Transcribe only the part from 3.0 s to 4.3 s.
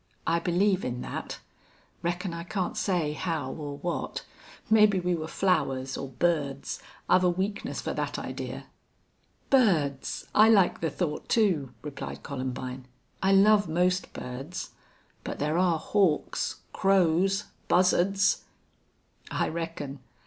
how or what.